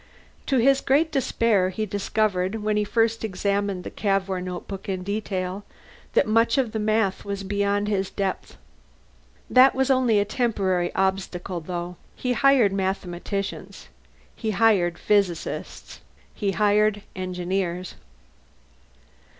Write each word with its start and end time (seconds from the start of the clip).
To 0.47 0.57
his 0.57 0.81
great 0.81 1.11
despair 1.11 1.69
he 1.69 1.85
discovered, 1.85 2.63
when 2.63 2.75
he 2.75 2.83
first 2.83 3.23
examined 3.23 3.83
the 3.83 3.91
Cavour 3.91 4.41
notebook 4.41 4.89
in 4.89 5.03
detail, 5.03 5.63
that 6.13 6.25
much 6.25 6.57
of 6.57 6.71
the 6.71 6.79
math 6.79 7.23
was 7.23 7.43
beyond 7.43 7.87
his 7.87 8.09
depth. 8.09 8.57
That 9.47 9.75
was 9.75 9.91
only 9.91 10.17
a 10.17 10.25
temporary 10.25 10.91
obstacle, 10.95 11.59
though. 11.59 11.97
He 12.15 12.33
hired 12.33 12.73
mathematicians. 12.73 13.89
He 14.35 14.49
hired 14.49 14.97
physicists. 14.97 15.99
He 16.33 16.53
hired 16.53 17.03
engineers. 17.15 17.93